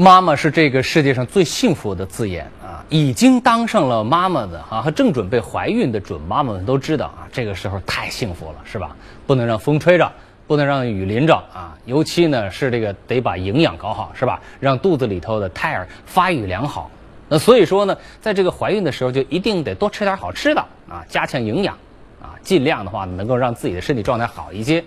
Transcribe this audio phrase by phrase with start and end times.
[0.00, 2.84] 妈妈是这个世界上最幸福的字眼啊！
[2.88, 8.94] 已经当上了妈妈的啊，和正准备怀孕的准妈妈们都知道啊，这个时候太幸福了，是吧？
[9.26, 10.08] 不能让风吹着，
[10.46, 11.76] 不能让雨淋着啊！
[11.84, 14.40] 尤其呢是这个得把营养搞好，是吧？
[14.60, 16.88] 让肚子里头的胎儿发育良好。
[17.28, 21.76] 那所以说呢，在这个怀孕的时候就一定得多吃点好吃的啊，加强营养
[22.22, 24.84] 啊，尽量的话能够让自己的身体状态好一些。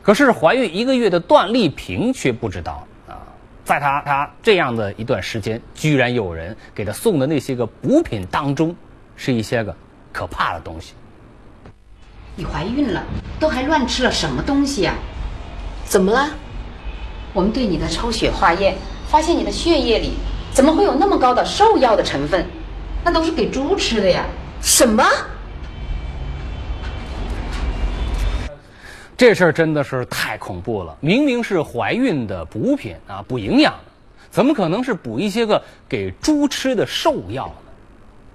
[0.00, 2.86] 可是怀孕一个月的段丽萍却不知道。
[3.64, 8.76] 在他他这样的一段时间，居然有人给他送的那些个补品当中，
[9.16, 9.74] 是一些个
[10.12, 10.92] 可怕的东西。
[12.36, 13.02] 你怀孕了，
[13.40, 14.94] 都还乱吃了什么东西呀？
[15.84, 16.28] 怎么了？
[17.32, 18.76] 我们对你的抽血化验，
[19.08, 20.12] 发现你的血液里
[20.52, 22.46] 怎么会有那么高的兽药的成分？
[23.04, 24.24] 那都是给猪吃的呀！
[24.60, 25.04] 什么？
[29.16, 30.96] 这事儿真的是太恐怖了！
[31.00, 33.92] 明明是怀孕的补品啊，补营养的，
[34.28, 37.54] 怎么可能是补一些个给猪吃的兽药呢？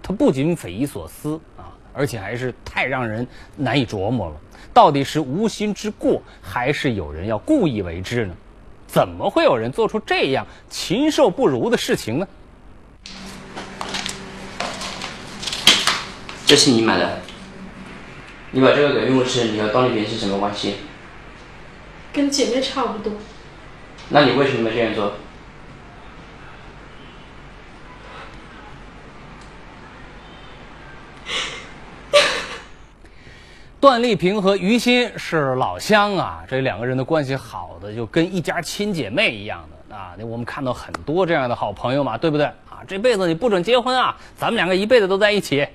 [0.01, 4.35] 它不仅匪夷所思啊，而且还是太让人难以琢磨了。
[4.73, 8.33] 到底是无心之过，还是有人要故意为之呢？
[8.87, 12.27] 怎么会有人做出这样禽兽不如的事情呢？
[16.45, 17.19] 这是你买的。
[18.51, 20.75] 你把这个给孕妇吃，你和段丽萍是什么关系？
[22.11, 23.13] 跟姐妹差不多。
[24.09, 25.13] 那你为什么这样做？
[33.79, 40.15] 段丽萍和于心是老乡啊，这两个人的关系好的就跟一家亲姐妹一样的啊。
[40.17, 42.81] 那我们看到很多这样的好朋友嘛，对不对啊？
[42.87, 45.67] 这辈子你不准结婚啊，咱们两个一辈子都在一起。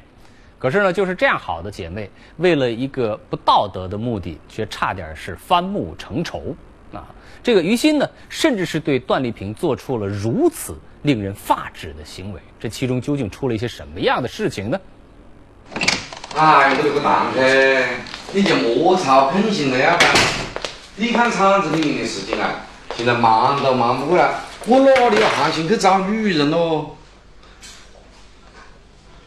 [0.65, 6.57] 可是呢，就是这样好的姐妹，为了一个不道德的目的，却差点是翻目成仇
[6.91, 7.05] 啊！
[7.43, 14.81] 这个于心呢，甚至是对段丽萍做出了如此令人发指的行为，这其中究竟出了一些什么样的事情呢？
[16.35, 17.43] 哎，我这个堂客，
[18.33, 19.99] 你就莫操狠心了呀！
[20.97, 22.49] 你看厂子里面的事情啊，
[22.97, 24.31] 现在忙都忙不过来，
[24.65, 26.97] 我哪里有闲心去找女人喽？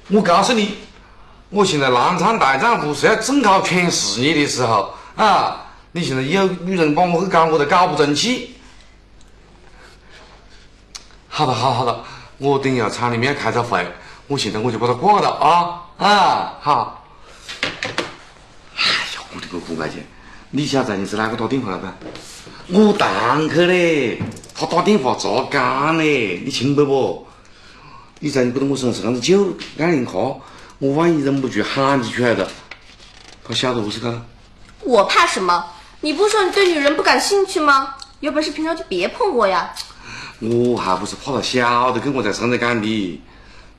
[0.10, 0.87] 我告诉你。
[1.50, 5.64] 我现在南昌大丈夫是要正靠全事业的时候啊！
[5.94, 8.56] 你现在有女人帮我去搞，我都搞不争气。
[11.30, 12.04] 好了好好了，
[12.38, 13.88] 我等一下厂里面开个会，
[14.28, 17.08] 我现在我就把它挂了啊啊好。
[18.76, 18.84] 哎
[19.16, 20.06] 呀，我的个姑妈姐，
[20.52, 21.88] 你晓得你是哪个打电话来不？
[22.68, 24.22] 我堂客嘞，
[24.54, 26.42] 他打电话咋干嘞？
[26.44, 27.26] 你清白不？
[28.20, 30.12] 你在你不懂我身上是啷子酒，爱人卡。
[30.80, 32.48] 我万一忍不住喊你出来的，
[33.44, 34.24] 他晓得我是干。
[34.82, 35.66] 我怕什么？
[36.02, 37.96] 你不是说你对女人不感兴趣吗？
[38.20, 39.74] 有本事平常就别碰我呀！
[40.40, 43.22] 我还不是怕他晓得跟我在上着干的。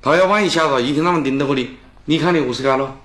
[0.02, 2.96] 他要万一晓得，一天到晚盯着我的，你看你何是干了？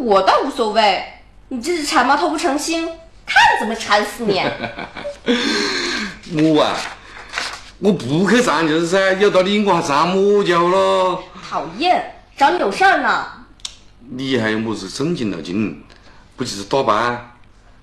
[0.00, 1.04] 我倒无所谓，
[1.48, 2.86] 你这只馋猫偷不成心，
[3.26, 4.40] 看怎么馋死你！
[6.54, 6.74] 我啊，
[7.78, 11.22] 我不去馋就是噻，有道理我还馋么家伙咯？
[11.46, 12.19] 讨厌！
[12.40, 13.26] 找你有事儿呢。
[13.98, 15.84] 你还有么子正经脑筋？
[16.38, 17.32] 不就是打扮、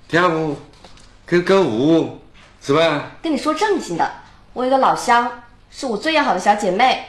[0.07, 0.57] 跳舞、
[1.29, 2.23] 去购物，
[2.59, 3.11] 是吧？
[3.21, 4.11] 跟你说正经的，
[4.53, 7.05] 我有个老乡，是我最要好的小姐妹，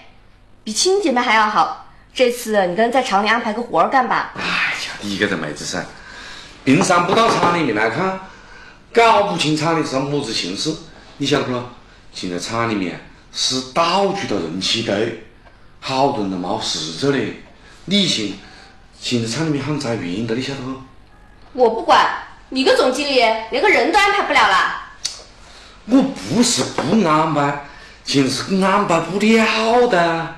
[0.63, 1.87] 比亲姐妹还要好。
[2.13, 4.35] 这次你跟在厂里安排个活儿干吧。
[4.37, 5.83] 哎呀，你这个妹子噻，
[6.65, 8.21] 平常不到厂里面来看，
[8.93, 10.71] 搞不清厂里是么子形势。
[11.17, 11.71] 你晓得不咯？
[12.13, 13.01] 现在厂里面
[13.33, 15.25] 是到处都人气堆。
[15.81, 17.43] 好多人都没事做嘞，
[17.87, 18.33] 你现
[19.01, 20.75] 现在厂里面喊裁员的，你晓得不？
[21.55, 22.07] 我不管，
[22.51, 23.15] 你个总经理
[23.51, 24.85] 连个人都安排不了了。
[25.87, 27.65] 我不是不安排，
[28.05, 30.35] 现在是安排不了的。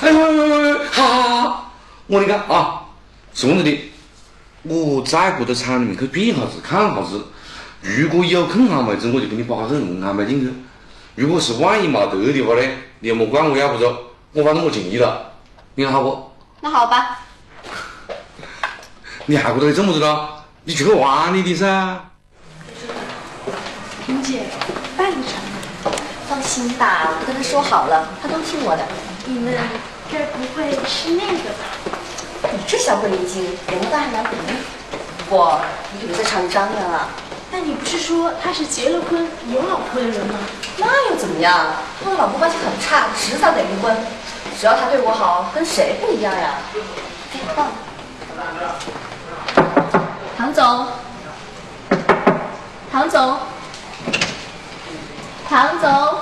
[0.00, 1.74] 哎喂喂喂喂，好好好，
[2.06, 2.86] 我跟你讲啊，
[3.34, 3.90] 是这样子的，
[4.62, 7.26] 我再过到厂里面去转下子看下子，
[7.82, 10.50] 如果有空闲位置，我就给你把个人安排进去。
[11.16, 12.62] 如果是万一没得的话呢？
[13.00, 13.96] 你也莫管我要不着，
[14.32, 15.32] 我反正我尽力了，
[15.74, 16.30] 你看好不？
[16.60, 17.18] 那好吧。
[19.24, 20.44] 你还不得这么子了？
[20.64, 21.98] 你去玩你的噻。
[24.04, 24.42] 萍姐，
[24.96, 25.92] 办一场。
[26.28, 28.86] 放心吧，我跟他说好了，他都听我的。
[29.24, 29.54] 你们
[30.12, 32.52] 这不会是那个吧？
[32.52, 34.54] 你这小鬼灵精，连个大男朋友。
[35.28, 35.60] 不过
[35.92, 37.08] 你可别在厂里张扬了。
[37.50, 40.38] 但你不是说他是结了婚有老婆的人吗？
[40.80, 41.66] 那又怎么样？
[42.02, 43.96] 他和老婆关系很差迟早得离婚。
[44.58, 46.54] 只要他对我好跟谁不一样呀？
[50.36, 50.86] 唐总。
[52.90, 53.38] 唐总。
[55.48, 56.18] 唐总。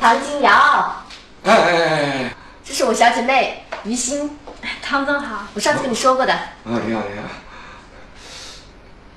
[0.00, 0.96] 唐金瑶。
[1.44, 2.34] 哎哎哎
[2.64, 4.38] 这是我小姐妹于心
[4.88, 7.26] 唐总好，我上次跟你说过的，啊，你好你好。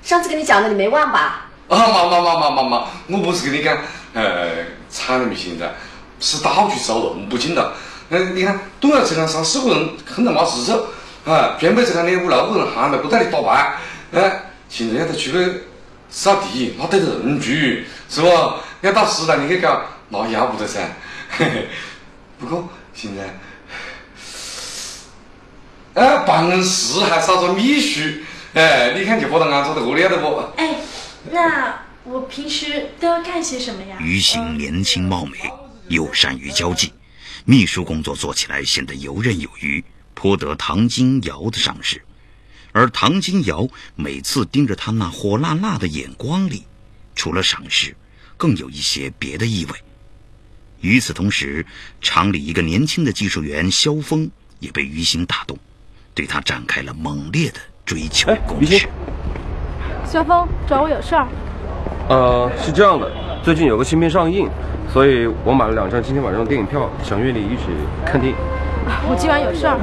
[0.02, 1.46] 上次跟你讲的你没忘吧？
[1.68, 3.78] 啊妈妈妈妈妈妈，我不是跟你讲，
[4.12, 4.48] 呃，
[4.90, 5.72] 厂里面现在
[6.18, 7.72] 是到处招人，不紧了。
[8.08, 10.88] 嗯，你看东窑车厂三四个人横着没事做，
[11.24, 13.76] 啊，偏北车厂呢五六个人 hand 在不在你打牌，
[14.12, 15.62] 哎，现在要得出去
[16.10, 17.46] 扫地，那得人住，
[18.08, 18.28] 是不？
[18.80, 20.80] 要到食堂你去搞，那要不得噻。
[21.30, 21.68] 嘿嘿，
[22.40, 23.22] 不过现在，
[25.94, 28.00] 哎，办公室还少个秘书，
[28.54, 30.36] 哎，你看就把他安插在这里了不？
[30.56, 30.76] 哎，
[31.32, 33.96] 那我平时都要干些什么呀？
[34.00, 35.38] 于行年轻貌美，
[35.88, 36.92] 又善于交际，
[37.44, 39.84] 秘书工作做起来显得游刃有余，
[40.14, 42.00] 颇得唐金瑶的赏识。
[42.72, 43.66] 而唐金瑶
[43.96, 46.64] 每次盯着他那火辣辣的眼光里，
[47.16, 47.96] 除了赏识，
[48.36, 49.74] 更有一些别的意味。
[50.80, 51.66] 与此同时，
[52.00, 55.58] 厂里一个年轻的技术员肖峰也被于心打动，
[56.20, 58.86] 对他展开了猛烈的追求攻势。
[60.04, 61.26] 肖峰找我有事儿。
[62.10, 63.10] 呃，是这样的，
[63.42, 64.46] 最近有个新片上映，
[64.92, 67.68] 所以我买了两张今天晚上的电影票，想约你一起
[68.04, 68.36] 看电影。
[69.08, 69.78] 我今晚有事儿。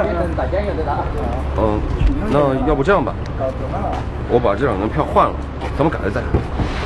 [1.58, 1.82] 嗯，
[2.30, 3.16] 那要不这样吧，
[4.30, 5.34] 我把这两张票换了，
[5.76, 6.30] 咱们改了再看。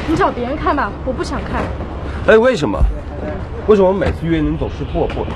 [0.07, 1.62] 你找别人看吧，我不想看。
[2.25, 2.80] 哎，为什么？
[3.68, 5.31] 为什么每次约你总是破破的？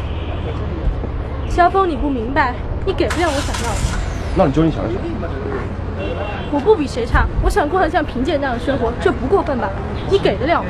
[1.49, 4.04] 肖峰，你不明白，你给不了我想要的。
[4.37, 5.01] 那你究竟想要什么？
[6.51, 9.69] 我不比谁差，我想过上像萍姐那样的生活，这不过分吧？
[10.09, 10.69] 你给得了吗？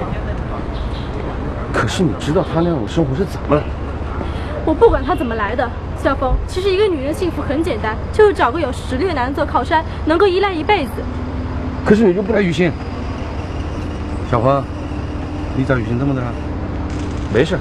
[1.74, 3.68] 可是你知道他那样的生活是怎么来的？
[4.66, 5.70] 我不管他怎么来的，
[6.02, 10.92] 肖峰，其实一个女人幸福很简单，就是找个有实力的男人做靠山，能够依赖一辈子。
[11.86, 12.72] 可是你就不来于心。
[14.32, 14.64] 小峰，
[15.56, 16.28] 你咋雨欣这么的了？
[17.34, 17.58] 没事，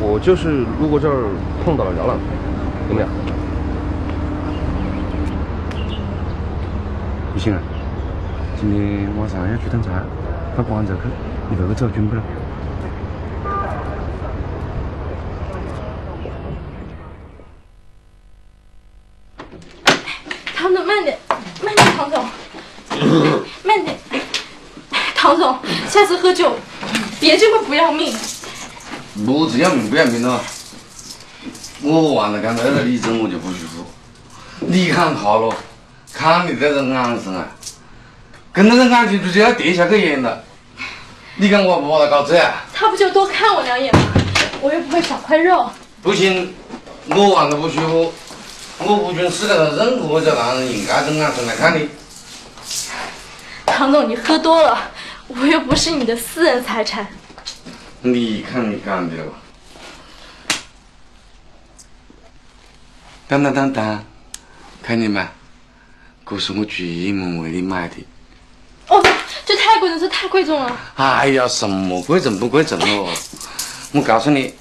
[0.00, 1.24] 我就是路过这儿
[1.64, 2.24] 碰到了聊两句，
[2.88, 3.10] 怎么样？
[7.46, 7.62] 雨欣啊，
[8.58, 10.04] 今天晚上要去登船，
[10.56, 11.02] 到广州去，
[11.48, 12.22] 你陪我走军不了？
[20.56, 21.16] 唐总，慢点，
[21.62, 22.24] 慢点，唐总，
[23.62, 23.96] 慢点。
[25.14, 25.56] 唐总，
[25.88, 26.52] 下次喝酒
[27.20, 28.12] 别这么不要命。
[29.24, 30.42] 不是要命不要命了，
[31.82, 33.86] 我玩了刚才那李总我就不舒服。
[34.58, 35.54] 你看他咯，
[36.16, 37.46] 看你这个眼神啊，
[38.50, 40.42] 跟那个眼睛就要跌下个眼了。
[41.34, 42.50] 你看我不把他搞这样？
[42.72, 44.00] 他不就多看我两眼吗？
[44.62, 45.70] 我又不会少块肉。
[46.02, 46.54] 不行，
[47.08, 48.12] 我玩的不舒服，
[48.78, 51.90] 我不准世界上任何一个男人用这种眼神来看你。
[53.66, 54.90] 唐总，你喝多了，
[55.28, 57.06] 我又不是你的私人财产。
[58.00, 59.32] 你看你干的了吧？
[63.28, 64.04] 当当当当，
[64.82, 65.20] 看见没？
[66.28, 66.82] 这是我专
[67.14, 67.94] 门为你买的。
[68.88, 69.00] 哦，
[69.44, 70.76] 这太贵了，这太贵重了。
[70.96, 73.12] 哎呀，什么贵重不贵重哦？
[73.92, 74.52] 我告诉你，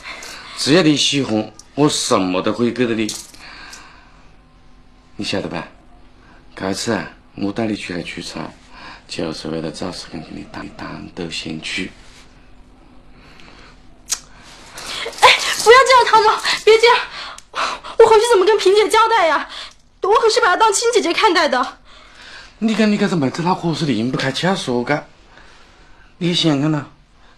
[0.58, 3.12] 只要你喜欢，我什么都可以给到你。
[5.16, 5.68] 你晓得吧？
[6.56, 8.50] 这次啊，我带你出来出差，
[9.08, 11.82] 就是为了找时间跟你单单独相处。
[15.20, 15.30] 哎，
[15.64, 16.32] 不要这样，唐总，
[16.64, 16.98] 别这样，
[17.98, 19.50] 我回去怎么跟萍姐交代呀？
[20.06, 21.66] 我可是把她当亲姐姐看待的。
[22.60, 25.04] 你看你这个妹子，她何是离不开瞎说个。
[26.18, 26.86] 你想想看呐，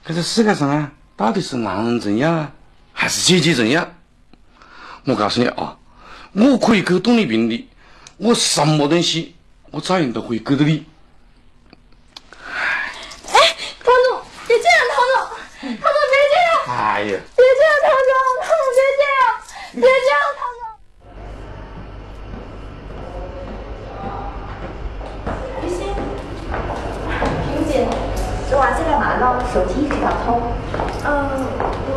[0.05, 2.51] 这个世界上啊，到底是男人重要啊，
[2.93, 3.87] 还是姐姐重要？
[5.05, 5.77] 我告诉你啊，
[6.33, 7.67] 我可以给动力平的，
[8.17, 9.35] 我什么东西，
[9.71, 10.85] 我照样都可以给到你。
[13.31, 15.15] 哎，唐总，别这样，唐总，
[15.61, 18.11] 唐总别这样，哎呀，别这样，唐总，
[18.43, 19.19] 唐总别这样，
[19.73, 20.61] 别这样，唐总。
[25.63, 25.79] 于心，
[27.45, 27.71] 萍姐，
[28.49, 29.23] 昨晚在干嘛呢？
[29.53, 30.27] 手机一直打不通。
[31.05, 31.09] 嗯，
[31.89, 31.91] 我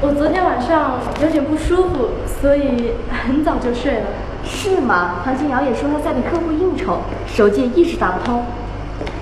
[0.00, 4.06] 我昨天晚上有点不舒服，所以很早就睡了。
[4.44, 5.16] 是吗？
[5.24, 8.44] 唐金瑶也说她在给客户应酬，手机也一直打不通。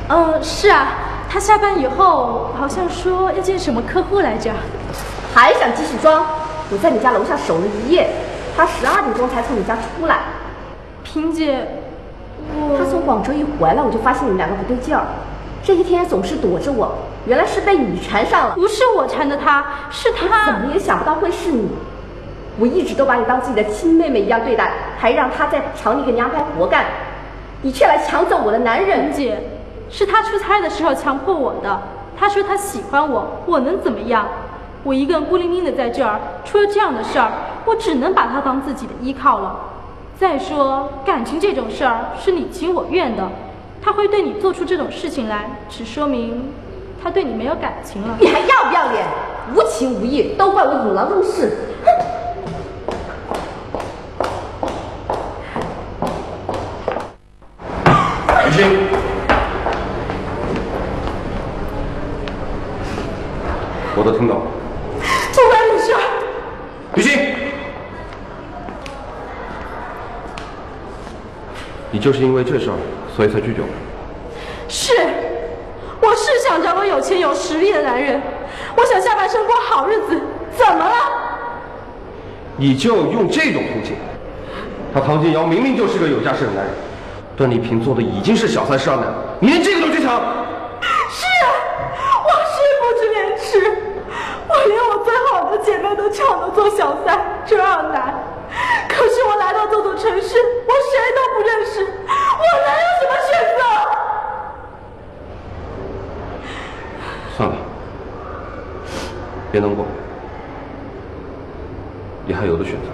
[0.09, 0.89] 嗯，是啊，
[1.31, 4.51] 他下班以后好像说要见什么客户来着。
[5.33, 6.27] 还想继续装？
[6.71, 8.11] 我在你家楼下守了一夜，
[8.57, 10.19] 他十二点钟才从你家出来。
[11.05, 11.69] 萍姐，
[12.55, 15.05] 我他从广州一回来，我就发现你们两个不对劲儿。
[15.63, 16.93] 这些天总是躲着我，
[17.27, 18.55] 原来是被你缠上了。
[18.57, 20.55] 不是我缠的他，是他怎。
[20.61, 21.69] 么也想不到会是你。
[22.59, 26.85] 我一直都把你当自己的亲妹妹一样对待，还让他在厂里给你安排活干，
[27.63, 29.13] 你却来抢走我的男人萍。
[29.13, 29.39] 姐，
[29.91, 31.83] 是他出差的时候强迫我的。
[32.19, 34.27] 他说他喜欢我，我能怎么样？
[34.85, 37.31] 我一个人孤零零的在这儿，出了这样的事儿，
[37.65, 39.57] 我只能把他当自己的依靠了。
[40.19, 43.29] 再说感情这种事儿是你情我愿的，
[43.81, 46.53] 他会对你做出这种事情来，只说明
[47.03, 48.17] 他对你没有感情了。
[48.21, 49.05] 你还要不要脸？
[49.55, 51.53] 无情无义，都怪我引狼入室。
[63.95, 64.43] 我都听到了。
[65.33, 66.01] 不关你事儿。
[66.97, 67.35] 于心，
[71.91, 72.77] 你就是因为这事儿，
[73.17, 73.69] 所以才拒绝我。
[74.69, 74.93] 是，
[76.01, 78.21] 我是想找个有钱有实力的男人，
[78.77, 80.21] 我想下半生过好日子，
[80.57, 80.95] 怎么了？
[82.57, 83.97] 你就用这种途径，
[84.93, 86.75] 他唐金瑶明明就是个有家室的男人，
[87.37, 89.11] 段丽萍做的已经是小三上男，
[89.41, 90.21] 你连这个都去抢？
[91.09, 91.49] 是啊，
[92.25, 93.51] 我是不知廉耻，
[94.49, 98.15] 我连我最好的姐妹都抢着做小三，这样难。
[98.89, 100.37] 可是我来到这座城市，
[100.67, 103.61] 我谁都不认识，我能有什么选择？
[107.35, 107.55] 算了，
[109.51, 109.87] 别难过，
[112.27, 112.89] 你还有的选择。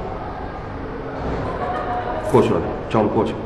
[2.30, 3.32] 过去了，叫了过去。
[3.32, 3.36] 哎，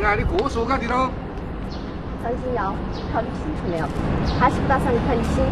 [0.00, 0.14] 你病啊？
[0.16, 1.10] 你过说搞的喽？
[2.22, 2.72] 张金瑶，
[3.12, 3.84] 考虑清楚没有？
[4.40, 5.44] 还是不打算离开于心？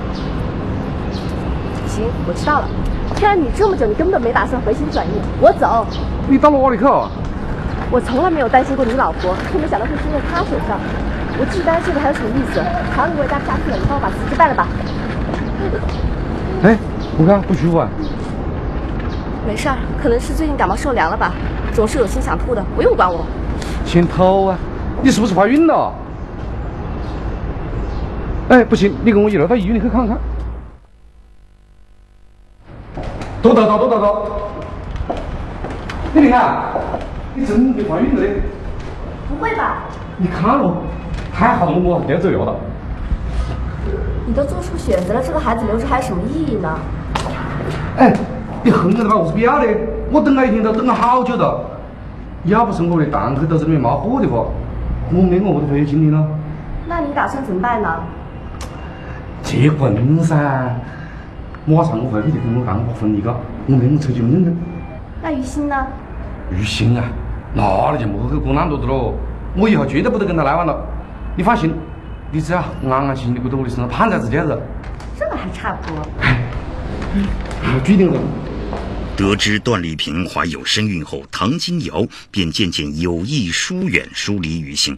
[1.86, 2.68] 行，我知道了。
[3.14, 5.10] 骗了你这么久，你根本没打算回心转意。
[5.40, 5.86] 我走。
[6.28, 7.10] 你到哪里去啊？
[7.90, 10.80] 我从来没有担心过你老婆，却没想到会输在她手上。
[11.38, 12.62] 我至于担心这个还有什么意思？
[12.96, 14.66] 好，你我也待不下去了，你帮我把辞职办了吧。
[16.62, 16.78] 哎，
[17.18, 17.88] 我看不舒服啊。
[19.46, 21.32] 没事儿，可能是最近感冒受凉了吧，
[21.74, 23.26] 总是有心想吐的，不用管我。
[23.88, 24.59] 先掏啊，
[25.02, 25.90] 你是不是怀孕了？
[28.50, 30.18] 哎，不行，你跟我一路到医院里去看看。
[33.40, 34.26] 都到到，都到到。
[36.12, 36.59] 你你看，
[37.35, 38.42] 你真的怀孕了嘞？
[39.26, 39.85] 不会吧？
[40.18, 40.83] 你看咯，
[41.35, 42.54] 太好了，我要走药了。
[44.26, 46.78] 你都做出选择了，这个孩子留着还有什么意义呢？
[47.97, 48.12] 哎，
[48.62, 49.66] 你横着的吧，我是不要的。
[50.11, 51.64] 我等了一天都等了好久了。
[52.45, 54.45] 要不是我的堂客都在里面冒火的话，
[55.11, 56.26] 我没我的退休金的了。
[56.87, 58.00] 那你打算怎么办呢？
[59.42, 60.37] 结婚噻，
[61.66, 63.35] 马上我回去就跟我干把婚离个，
[63.66, 64.57] 我没我出去认认。
[65.23, 65.87] 那于心呢？
[66.50, 67.04] 于心啊，
[67.54, 69.14] 那你就莫去管那么多的喽。
[69.57, 70.78] 我以后绝对不得跟他来往了。
[71.37, 71.75] 你放心，
[72.30, 74.59] 你只要安安心心的过到我的身上，盼在自家子。
[75.18, 76.02] 这个还差不多。
[77.14, 78.18] 我决定了。
[79.18, 84.96] 得知段丽萍怀有身孕后，唐金瑶便渐渐有意疏远、疏离于心。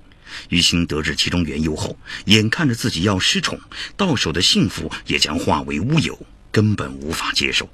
[0.50, 1.96] 于心得知其中缘由后，
[2.26, 3.58] 眼看着自己要失宠，
[3.96, 6.18] 到手的幸福也将化为乌有，
[6.52, 7.66] 根本无法接受，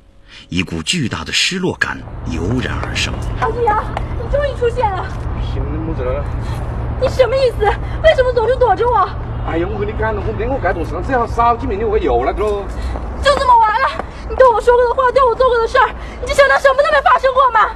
[0.48, 2.00] 一股巨大的失落感
[2.30, 3.12] 油然而生。
[3.40, 3.82] 唐金瑶，
[4.22, 5.04] 你终于出现了！
[7.00, 7.64] 你什么意思？
[8.04, 8.98] 为什么总是躲着我？
[9.48, 12.38] 哎呀，我跟你讲了，我没我该懂事，只要少几年，你我又来了。
[12.38, 14.04] 就这么完了？
[14.28, 15.86] 你对我说过的话，对我做过的事儿，
[16.46, 17.70] 你就想当什么都没发生过吗？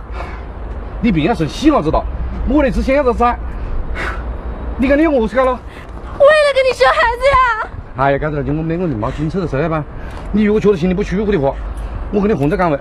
[1.00, 2.04] 你别要生气了，知道？
[2.48, 3.36] 我的只想要的噻。
[4.76, 5.44] 你看你饿死了。
[5.44, 7.68] 为了给你生孩子呀！
[7.96, 9.82] 哎呀，该着就我没我就冒警车的事吧。
[10.32, 11.54] 你如果觉得心里不舒服的话，
[12.12, 12.78] 我给你换个岗位。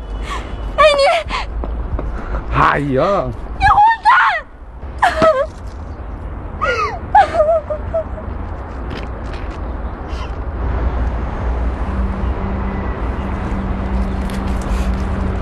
[0.78, 1.02] 哎你！
[2.56, 3.26] 哎呀！
[3.58, 4.14] 你混蛋！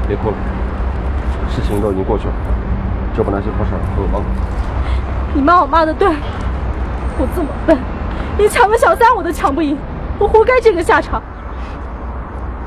[0.08, 0.36] 别哭了，
[1.50, 2.34] 事情都已经过去了，
[3.18, 4.30] 就把那些破事儿和我忘了。
[5.34, 6.08] 你骂我骂的对，
[7.18, 7.76] 我这么笨，
[8.38, 9.76] 连抢个小三我都抢不赢，
[10.20, 11.20] 我活该这个下场。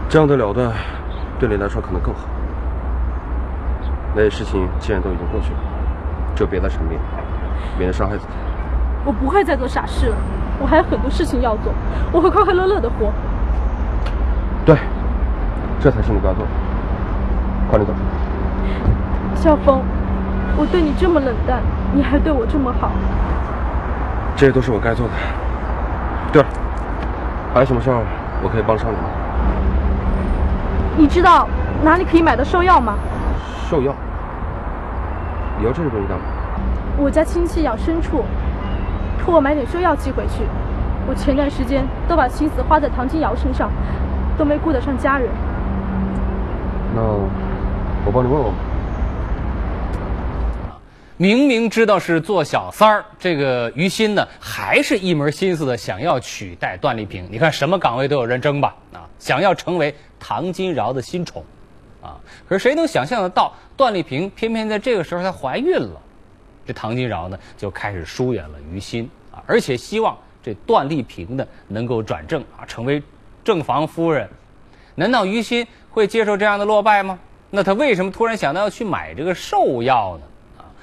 [0.08, 0.72] 这样的了断，
[1.38, 2.22] 对你来说可能更好。
[4.12, 5.58] 那些事情既然都已经过去了，
[6.34, 6.96] 就别再沉迷，
[7.78, 8.32] 免得伤害自己。
[9.04, 10.16] 我不会再做傻事了，
[10.58, 11.72] 我还有很多事情要做，
[12.10, 13.12] 我会快快乐乐的活。
[14.66, 14.76] 对，
[15.78, 16.50] 这才是你该做的。
[17.70, 17.94] 快点走。
[19.36, 19.80] 小峰，
[20.60, 21.62] 我对你这么冷淡，
[21.94, 22.90] 你还对我这么好，
[24.36, 25.12] 这些都是我该做的。
[26.30, 26.48] 对了，
[27.54, 27.96] 还有什么事儿
[28.42, 29.04] 我可以帮上你吗？
[30.98, 31.48] 你知道
[31.82, 32.92] 哪里可以买到兽药吗？
[33.70, 33.94] 兽药？
[35.58, 36.24] 你要这个东西干嘛？
[36.98, 38.22] 我家亲戚养牲畜，
[39.24, 40.42] 托我买点兽药寄回去。
[41.08, 43.70] 我前段时间都把心思花在唐金瑶身上，
[44.36, 45.26] 都没顾得上家人。
[46.94, 48.58] 那我帮你问问吧。
[51.20, 57.28] 明明知道是做小三儿，这个于心呢，还是一门心思的想要取代段丽萍。
[57.30, 58.74] 你看什么岗位都有人争吧？
[58.94, 61.44] 啊，想要成为唐金尧的新宠，
[62.00, 62.16] 啊，
[62.48, 66.00] 可是谁能想象得到，段丽萍偏偏在这个时候她怀孕了，
[66.66, 73.02] 这唐金尧呢就开始疏远了于心啊，而且希望这段丽萍呢能够转正啊，成为
[73.44, 74.26] 正房夫人。
[74.94, 77.18] 难道于心会接受这样的落败吗？
[77.50, 80.26] 那他为什么突然想到要去买这个兽药呢？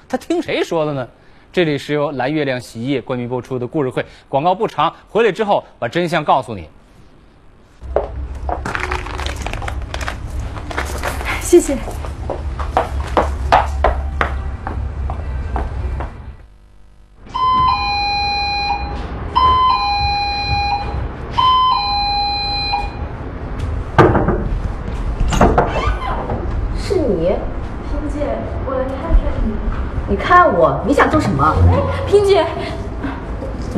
[0.10, 1.06] 他听谁说的呢？
[1.52, 6.68] 这里是由蓝月亮洗衣液冠名播出的故事会，广告不长，回来之后把真相告诉你。
[11.42, 11.76] 谢谢。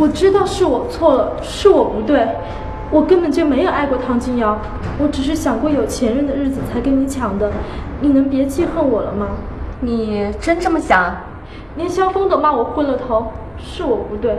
[0.01, 2.27] 我知道是我错了，是我不对，
[2.91, 4.59] 我根本就没有爱过唐金瑶，
[4.99, 7.53] 我只是想过有钱人的日子才跟你抢的，
[8.01, 9.27] 你能别记恨我了吗？
[9.81, 11.15] 你真这么想？
[11.77, 14.39] 连萧峰都骂我昏了头，是我不对，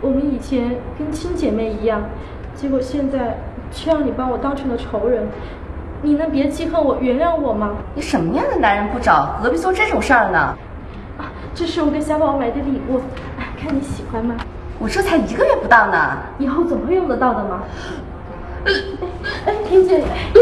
[0.00, 2.00] 我们以前跟亲姐妹一样，
[2.54, 3.36] 结果现在
[3.72, 5.26] 却让你把我当成了仇人，
[6.02, 7.72] 你能别记恨我，原谅我吗？
[7.96, 10.38] 你什么样的男人不找，何必做这种事儿呢？
[11.18, 13.00] 啊，这是我给小宝宝买的礼物，
[13.40, 14.36] 哎看你喜欢吗？
[14.78, 17.62] 我这才一个月不到呢，以后总会用得到的嘛。
[19.46, 20.40] 哎，萍姐，你，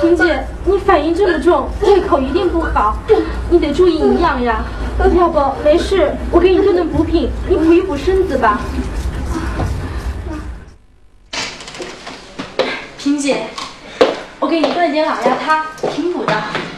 [0.00, 2.98] 萍姐，你反应这么重，胃口一定不好，
[3.50, 4.64] 你得注意营养呀。
[5.18, 8.60] 要不没事，我给你炖炖补品，你补一补身子吧。
[12.98, 13.46] 萍姐，
[14.38, 16.34] 我给你炖点老鸭汤，挺补的，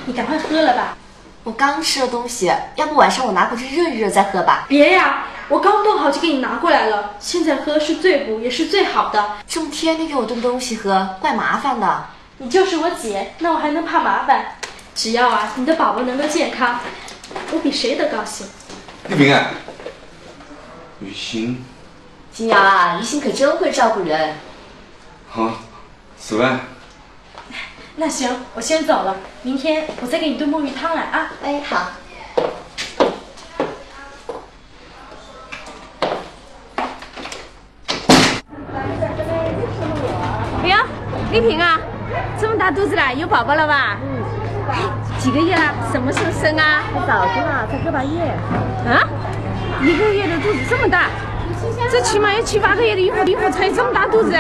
[0.07, 0.97] 你赶快喝了吧。
[1.43, 4.65] 我刚吃了东西，要不晚上我拿回去热一热再喝吧。
[4.67, 9.37] 别呀，我刚炖好就给你拿过来了，现在喝是最补也是最好的。
[9.47, 12.07] 这么天天给我炖东西喝，怪麻烦的。
[12.39, 14.57] 你就是我姐，那我还能怕麻烦？
[14.97, 16.81] 只要啊，你的宝宝能够健康，
[17.53, 18.49] 我比谁都高兴。
[19.09, 19.51] 玉萍啊，
[21.01, 21.65] 雨欣，
[22.33, 24.35] 金瑶啊，于心可真会照顾人。
[25.31, 25.53] 好，
[26.21, 26.63] 是吧？
[27.95, 31.31] 那行，我先走了，明天我再给你炖墨鱼汤来啊。
[31.45, 31.93] 哎，好。
[40.63, 40.79] 哎呀，
[41.35, 41.81] 丽萍啊，
[42.39, 43.97] 这么大肚子了，有宝宝了吧？
[44.05, 44.23] 嗯。
[45.19, 45.63] 几个月了？
[45.91, 46.81] 什么时候生啊？
[47.09, 48.21] 早着呢，才个把月。
[48.87, 49.03] 啊？
[49.83, 51.09] 一个月的肚子这么大，
[51.91, 54.31] 这起码要七八个月的孕妇孕妇才有这么大肚子。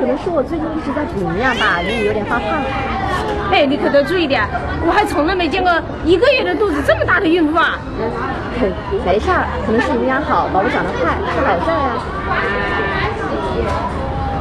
[0.00, 2.46] 可能是我最近一直在补营养吧，人也有点发胖。
[3.52, 4.42] 哎，你可得注意点，
[4.86, 5.70] 我还从来没见过
[6.06, 7.78] 一个月的肚子这么大的孕妇啊！
[8.00, 8.10] 嗯，
[9.04, 12.00] 没事儿，可能是营养好，宝宝长得快，是好事儿呀。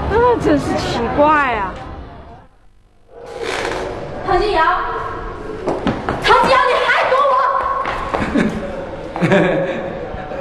[0.09, 1.73] 啊，真是奇怪啊！
[4.29, 4.61] 唐金瑶，
[6.23, 7.17] 唐金瑶，你还躲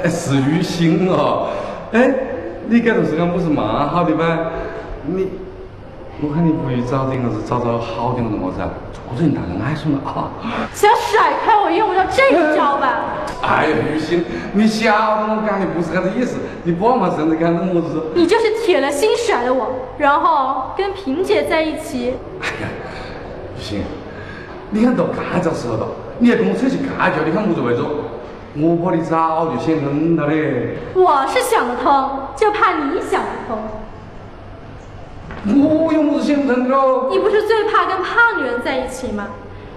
[0.03, 0.05] 我？
[0.07, 1.47] 是于心哦，
[1.91, 2.13] 哎，
[2.67, 4.51] 你这段时间不是蛮好的吗？
[5.07, 5.29] 你，
[6.21, 8.69] 我看你不如找点个是找找好点个么子啊，
[9.17, 10.29] 做人大人爱说了啊。
[10.71, 13.15] 想甩开我用不着这一招吧？
[13.41, 14.23] 哎呀，于心，
[14.53, 18.03] 你晓得我讲的不是这个意思，你把嘛身子干的么子？
[18.13, 22.13] 你就是铁了心甩了我，然后跟萍姐在一起。
[22.39, 22.67] 哎呀，
[23.75, 23.83] 于心，
[24.71, 27.83] 你看到干这时候了，你还跟我扯起干架，你看么子为着？
[28.57, 30.75] 我怕你早就想通了嘞。
[30.95, 33.59] 我是想得通，就怕你想不通。
[35.45, 37.09] 我有么子想不通的喽？
[37.11, 39.27] 你不是最怕跟胖女人在一起吗？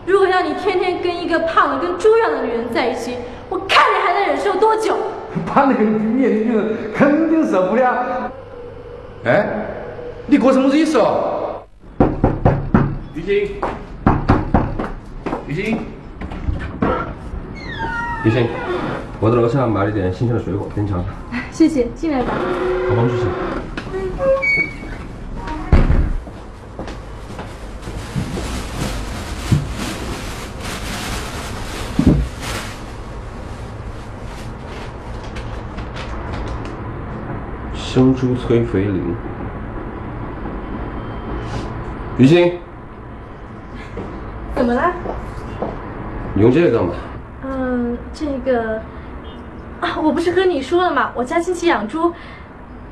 [0.06, 3.16] 如果让你天天跟一个胖的跟猪一样的女人在一起，
[3.50, 4.96] 我看你还能忍受多久？
[5.46, 8.30] 胖的跟猪一样的女人肯定受不了。
[9.24, 9.46] 哎，
[10.26, 11.51] 你过什么意思哦？
[13.14, 13.60] 于心，
[15.46, 15.78] 于心，
[18.24, 18.46] 于心，
[19.20, 21.14] 我在楼下买了一点新鲜的水果，给你尝尝。
[21.52, 22.32] 谢谢，进来吧。
[22.88, 23.24] 好帮助些。
[37.74, 39.14] 生猪催肥灵。
[42.16, 42.58] 于心，
[44.62, 44.92] 怎么了？
[46.34, 46.94] 你用这个干嘛？
[47.44, 48.80] 嗯，这个
[49.80, 51.10] 啊，我不是和你说了吗？
[51.16, 52.12] 我家亲戚养猪，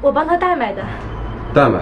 [0.01, 0.83] 我帮他代买的。
[1.55, 1.79] 代买？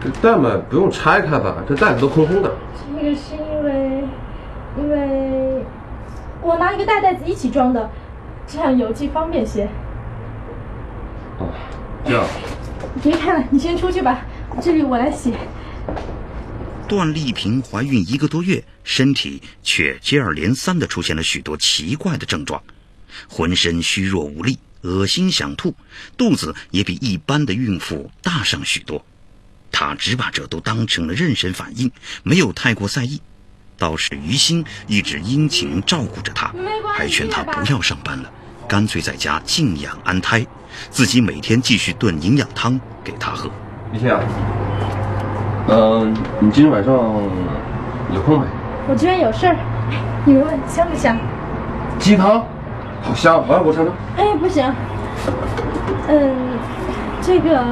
[0.00, 1.56] 这代买不用拆开吧？
[1.68, 2.52] 这袋子都空空的。
[2.96, 4.04] 这个是因为，
[4.76, 5.64] 因为
[6.40, 7.90] 我拿一个大袋子一起装的，
[8.46, 9.64] 这样邮寄方便些。
[11.40, 11.48] 哦，
[12.04, 12.22] 这样。
[12.94, 14.20] 你别看了，你先出去吧，
[14.60, 15.32] 这里我来写。
[16.88, 22.60] 段丽萍怀孕一个多月，身体却接二连三地出现了许多奇怪的症状，
[23.28, 25.74] 浑身虚弱无力，恶心想吐，
[26.16, 29.04] 肚子也比一般的孕妇大上许多。
[29.70, 33.20] 她只把这都当成了妊娠反应，没有太过在意。
[33.76, 36.52] 倒是于心一直殷勤照顾着她，
[36.96, 38.32] 还劝她不要上班了，
[38.66, 40.44] 干脆在家静养安胎，
[40.90, 43.52] 自己每天继续炖营养汤给她喝。
[43.92, 44.77] 于心啊。
[45.70, 46.94] 嗯，你今天晚上
[48.14, 48.46] 有空没？
[48.88, 49.56] 我今天有事儿，
[50.24, 51.16] 你问香不香？
[51.98, 52.42] 鸡汤，
[53.02, 53.94] 好香，来我尝尝。
[54.16, 54.64] 哎，不行，
[56.08, 56.34] 嗯，
[57.20, 57.62] 这个，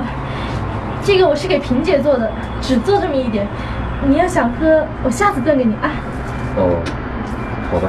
[1.03, 2.31] 这个我是给萍姐做的，
[2.61, 3.47] 只做这么一点。
[4.07, 5.91] 你要想喝，我下次炖给你啊。
[6.57, 6.77] 哦，
[7.73, 7.89] 好吧。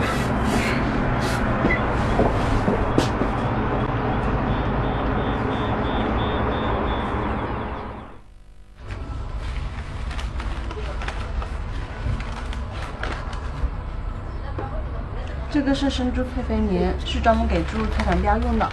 [15.68, 18.70] 个是生猪催肥年，是专门给猪催产膘用的。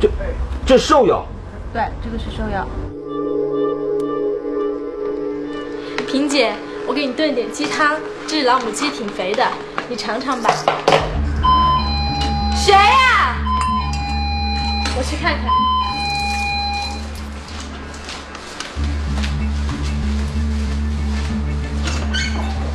[0.00, 0.10] 这，
[0.66, 1.24] 这兽药。
[1.72, 2.66] 对，这个是兽药。
[6.08, 6.52] 萍姐，
[6.84, 9.46] 我给你炖点鸡汤，这老母鸡挺肥的，
[9.88, 10.50] 你尝尝吧。
[12.52, 13.36] 谁呀？
[14.96, 15.44] 我去看看。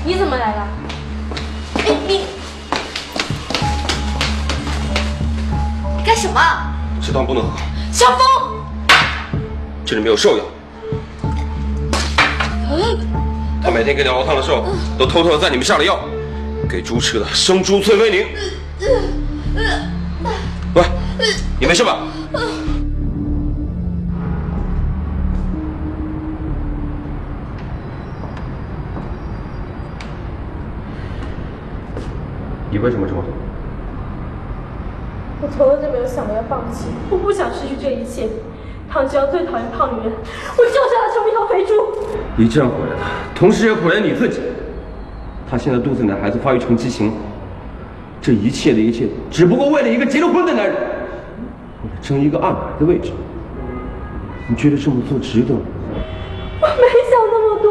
[0.06, 0.68] 你怎么来了？
[6.16, 6.40] 干什么？
[7.02, 7.50] 这汤不能喝。
[7.92, 8.18] 小峰，
[9.86, 10.46] 这里没有兽药。
[13.62, 14.64] 他每天给你熬汤的时候，
[14.98, 16.00] 都偷偷的在里面下了药，
[16.70, 18.26] 给猪吃的生猪催肥宁。
[20.74, 20.86] 喂，
[21.60, 21.98] 你没事吧？
[32.72, 33.45] 你为什么这么做？
[35.42, 38.28] 我从来就没有想过要放弃，我不想失去这一切。
[38.90, 41.74] 唐吉阳最讨厌胖女人，我就是要成为一条肥猪。
[42.38, 44.42] 你这样毁了她，同时也毁了你自己。
[45.50, 47.12] 她现在肚子里的孩子发育成畸形，
[48.22, 53.12] 这一切的一切，只不过为了一个结了婚的男人，为了争一个二奶的位置。
[54.48, 55.62] 你觉得这么做值得吗？
[56.62, 57.66] 我没想那么多。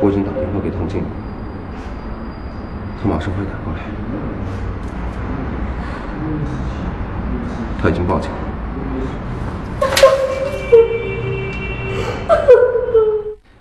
[0.00, 1.04] 我已经打电话给唐静，
[3.02, 3.80] 他马上会赶过来。
[7.82, 8.36] 他已经报警了。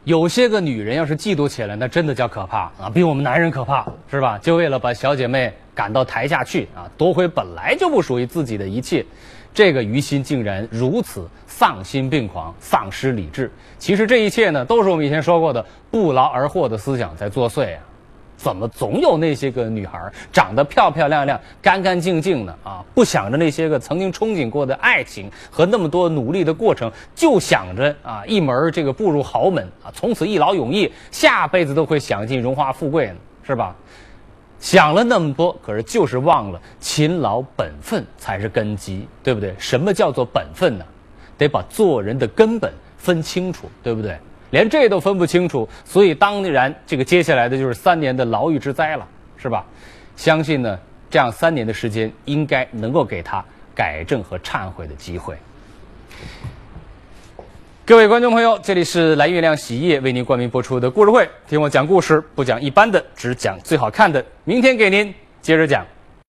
[0.04, 4.38] 有些个女人要是嫉妒起来，那真的叫可怕啊，比我们男人可怕，是吧？
[4.39, 9.06] 就为了把小姐妹赶到台下去啊，夺回本来就不属于自己的一切，
[9.54, 13.49] 这个于心竟然如此丧心病狂、丧失理智。
[13.78, 17.82] 其实这一切呢，都是我们以前说过的不劳而获的思想在作祟啊。
[18.39, 19.99] 怎么总有那些个女孩
[20.32, 22.82] 长得漂漂亮亮、干干净净的啊？
[22.95, 33.75] 不想着那些个曾经憧憬过的爱情和那么多努力的过程，就想着啊一门这个步入豪门啊，从此一劳永逸，下辈子都会享尽荣华富贵呢，是吧？
[34.58, 39.54] 想了那么多，可是就是忘了勤劳本分才是根基，对不对？
[39.58, 40.86] 什么叫做本分呢？
[41.38, 44.17] 得把做人的根本分清楚，对不对？
[44.52, 49.08] 连这都分不清楚，所以当然这个接下来的就是三年的牢狱之灾了，
[49.38, 49.66] 是吧？
[50.16, 50.78] 相信呢，
[51.10, 55.36] 这样三年的时间应该能够给他改正和忏悔的机会。
[57.86, 64.24] 各位观众朋友，这里是蓝月亮洗衣液为您冠名播出的故事会，听我讲故事，不讲一般的，只讲最好看的。
[64.44, 65.86] 明天给您接着讲。